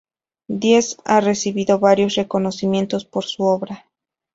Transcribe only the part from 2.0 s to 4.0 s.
reconocimientos por su obra.